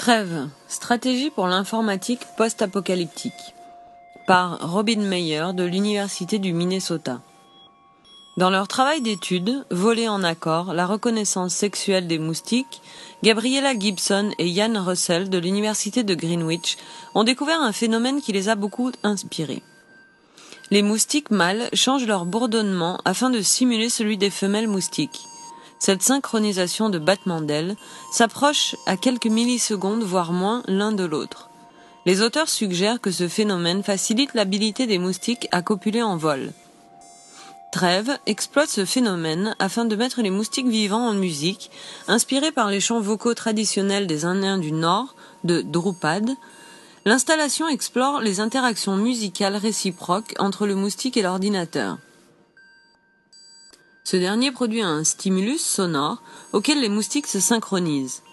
Trêve, 0.00 0.48
stratégie 0.66 1.28
pour 1.28 1.46
l'informatique 1.46 2.22
post-apocalyptique 2.38 3.54
par 4.26 4.72
Robin 4.72 5.02
Meyer 5.02 5.48
de 5.52 5.62
l'Université 5.62 6.38
du 6.38 6.54
Minnesota. 6.54 7.20
Dans 8.38 8.48
leur 8.48 8.66
travail 8.66 9.02
d'étude, 9.02 9.66
Voler 9.70 10.08
en 10.08 10.24
accord, 10.24 10.72
la 10.72 10.86
reconnaissance 10.86 11.52
sexuelle 11.52 12.06
des 12.06 12.18
moustiques, 12.18 12.80
Gabriella 13.22 13.78
Gibson 13.78 14.30
et 14.38 14.48
Ian 14.48 14.82
Russell 14.82 15.28
de 15.28 15.36
l'Université 15.36 16.02
de 16.02 16.14
Greenwich 16.14 16.78
ont 17.14 17.24
découvert 17.24 17.60
un 17.60 17.72
phénomène 17.72 18.22
qui 18.22 18.32
les 18.32 18.48
a 18.48 18.54
beaucoup 18.54 18.92
inspirés. 19.02 19.62
Les 20.70 20.80
moustiques 20.80 21.30
mâles 21.30 21.68
changent 21.74 22.06
leur 22.06 22.24
bourdonnement 22.24 23.02
afin 23.04 23.28
de 23.28 23.42
simuler 23.42 23.90
celui 23.90 24.16
des 24.16 24.30
femelles 24.30 24.66
moustiques. 24.66 25.26
Cette 25.80 26.02
synchronisation 26.02 26.90
de 26.90 26.98
battements 26.98 27.40
d'ailes 27.40 27.74
s'approche 28.12 28.76
à 28.84 28.98
quelques 28.98 29.26
millisecondes, 29.26 30.02
voire 30.02 30.32
moins, 30.32 30.62
l'un 30.68 30.92
de 30.92 31.04
l'autre. 31.04 31.48
Les 32.04 32.20
auteurs 32.20 32.50
suggèrent 32.50 33.00
que 33.00 33.10
ce 33.10 33.28
phénomène 33.28 33.82
facilite 33.82 34.34
l'habilité 34.34 34.86
des 34.86 34.98
moustiques 34.98 35.48
à 35.52 35.62
copuler 35.62 36.02
en 36.02 36.18
vol. 36.18 36.52
Trèves 37.72 38.18
exploite 38.26 38.68
ce 38.68 38.84
phénomène 38.84 39.56
afin 39.58 39.86
de 39.86 39.96
mettre 39.96 40.20
les 40.20 40.30
moustiques 40.30 40.68
vivants 40.68 41.08
en 41.08 41.14
musique, 41.14 41.70
inspirés 42.08 42.52
par 42.52 42.68
les 42.68 42.80
chants 42.80 43.00
vocaux 43.00 43.34
traditionnels 43.34 44.06
des 44.06 44.26
Indiens 44.26 44.58
du 44.58 44.72
Nord, 44.72 45.14
de 45.44 45.62
Drupad. 45.62 46.28
L'installation 47.06 47.68
explore 47.68 48.20
les 48.20 48.40
interactions 48.40 48.96
musicales 48.96 49.56
réciproques 49.56 50.34
entre 50.38 50.66
le 50.66 50.74
moustique 50.74 51.16
et 51.16 51.22
l'ordinateur. 51.22 51.96
Ce 54.10 54.16
dernier 54.16 54.50
produit 54.50 54.82
un 54.82 55.04
stimulus 55.04 55.60
sonore 55.60 56.20
auquel 56.52 56.80
les 56.80 56.88
moustiques 56.88 57.28
se 57.28 57.38
synchronisent. 57.38 58.24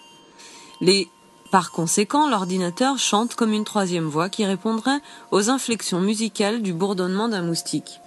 Les... 0.80 1.06
Par 1.52 1.70
conséquent, 1.70 2.28
l'ordinateur 2.28 2.98
chante 2.98 3.36
comme 3.36 3.52
une 3.52 3.62
troisième 3.62 4.08
voix 4.08 4.28
qui 4.28 4.44
répondrait 4.44 5.00
aux 5.30 5.50
inflexions 5.50 6.00
musicales 6.00 6.62
du 6.62 6.72
bourdonnement 6.72 7.28
d'un 7.28 7.42
moustique. 7.42 8.00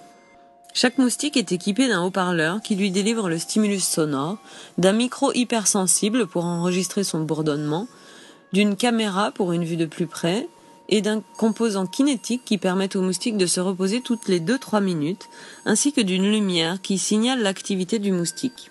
Chaque 0.74 0.98
moustique 0.98 1.38
est 1.38 1.54
équipé 1.54 1.88
d'un 1.88 2.04
haut-parleur 2.04 2.62
qui 2.62 2.76
lui 2.76 2.92
délivre 2.92 3.30
le 3.30 3.40
stimulus 3.40 3.86
sonore, 3.86 4.38
d'un 4.78 4.92
micro 4.92 5.32
hypersensible 5.32 6.28
pour 6.28 6.44
enregistrer 6.44 7.06
son 7.06 7.22
bourdonnement, 7.22 7.88
d'une 8.52 8.76
caméra 8.76 9.32
pour 9.32 9.54
une 9.54 9.64
vue 9.64 9.78
de 9.78 9.86
plus 9.86 10.08
près, 10.08 10.50
et 10.92 11.02
d'un 11.02 11.22
composant 11.38 11.88
kinétique 11.88 12.44
qui 12.46 12.58
permet 12.58 12.96
au 12.96 13.02
moustique 13.02 13.38
de 13.38 13.46
se 13.46 13.62
reposer 13.62 14.02
toutes 14.02 14.28
les 14.28 14.40
2-3 14.40 14.84
minutes, 14.84 15.30
ainsi 15.66 15.94
que 15.94 16.02
d'une 16.02 16.30
lumière 16.30 16.82
qui 16.82 16.98
signale 16.98 17.42
l'activité 17.42 17.98
du 17.98 18.12
moustique. 18.12 18.71